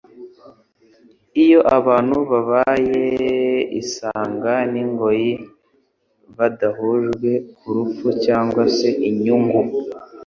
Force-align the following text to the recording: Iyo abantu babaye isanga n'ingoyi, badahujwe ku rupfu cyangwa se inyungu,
Iyo 1.43 1.59
abantu 1.77 2.15
babaye 2.31 2.99
isanga 3.81 4.53
n'ingoyi, 4.71 5.31
badahujwe 6.37 7.31
ku 7.57 7.67
rupfu 7.75 8.07
cyangwa 8.23 8.63
se 8.77 8.89
inyungu, 9.09 9.61